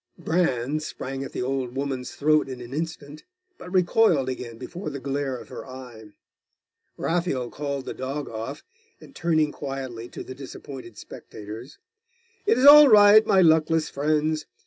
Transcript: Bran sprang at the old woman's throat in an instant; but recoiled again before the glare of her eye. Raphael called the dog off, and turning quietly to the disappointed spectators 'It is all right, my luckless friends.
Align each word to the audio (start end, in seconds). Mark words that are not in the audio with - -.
Bran 0.17 0.79
sprang 0.79 1.23
at 1.23 1.31
the 1.31 1.43
old 1.43 1.75
woman's 1.75 2.15
throat 2.15 2.49
in 2.49 2.59
an 2.59 2.73
instant; 2.73 3.23
but 3.59 3.71
recoiled 3.71 4.29
again 4.29 4.57
before 4.57 4.89
the 4.89 4.99
glare 4.99 5.37
of 5.37 5.49
her 5.49 5.63
eye. 5.63 6.05
Raphael 6.97 7.51
called 7.51 7.85
the 7.85 7.93
dog 7.93 8.27
off, 8.27 8.63
and 8.99 9.15
turning 9.15 9.51
quietly 9.51 10.09
to 10.09 10.23
the 10.23 10.33
disappointed 10.33 10.97
spectators 10.97 11.77
'It 12.47 12.57
is 12.57 12.65
all 12.65 12.87
right, 12.89 13.23
my 13.27 13.41
luckless 13.41 13.89
friends. 13.91 14.47